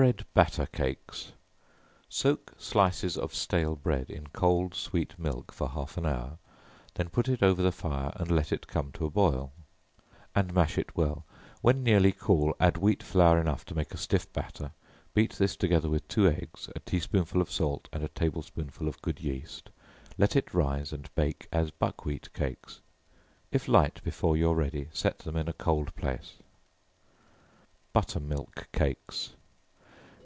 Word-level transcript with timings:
Bread 0.00 0.24
Batter 0.32 0.64
Cakes. 0.64 1.32
Soak 2.08 2.54
slices 2.56 3.18
of 3.18 3.34
stale 3.34 3.76
bread 3.76 4.08
in 4.08 4.28
cold 4.28 4.74
sweet 4.74 5.18
milk 5.18 5.52
for 5.52 5.68
half 5.68 5.98
an 5.98 6.06
hour, 6.06 6.38
then 6.94 7.10
put 7.10 7.28
it 7.28 7.42
over 7.42 7.60
the 7.62 7.70
fire, 7.70 8.10
and 8.16 8.30
let 8.30 8.50
it 8.50 8.66
come 8.66 8.92
to 8.92 9.04
a 9.04 9.10
boil; 9.10 9.52
and 10.34 10.54
mash 10.54 10.78
it 10.78 10.96
well, 10.96 11.26
when 11.60 11.82
nearly 11.82 12.12
cool, 12.12 12.56
add 12.58 12.78
wheat 12.78 13.02
flour 13.02 13.38
enough 13.38 13.66
to 13.66 13.74
make 13.74 13.92
a 13.92 13.98
stiff 13.98 14.32
batter, 14.32 14.72
beat 15.12 15.32
this 15.34 15.54
together 15.54 15.90
with 15.90 16.08
two 16.08 16.26
eggs, 16.26 16.70
a 16.74 16.78
tea 16.80 17.00
spoonful 17.00 17.42
of 17.42 17.50
salt, 17.52 17.86
and 17.92 18.02
a 18.02 18.08
table 18.08 18.40
spoonful 18.40 18.88
of 18.88 19.02
good 19.02 19.20
yeast, 19.20 19.68
let 20.16 20.34
it 20.34 20.54
rise 20.54 20.94
and 20.94 21.14
bake 21.14 21.46
as 21.52 21.70
buckwheat 21.70 22.32
cakes, 22.32 22.80
if 23.52 23.68
light 23.68 24.02
before 24.02 24.34
you 24.34 24.50
are 24.50 24.54
ready, 24.54 24.88
set 24.94 25.18
them 25.18 25.36
in 25.36 25.46
a 25.46 25.52
cold 25.52 25.94
place. 25.94 26.36
Butter 27.92 28.18
milk 28.20 28.66
Cakes. 28.72 29.32